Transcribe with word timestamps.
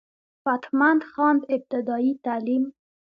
فتح 0.45 0.69
مند 0.79 1.01
خان 1.11 1.37
ابتدائي 1.55 2.13
تعليم 2.25 2.63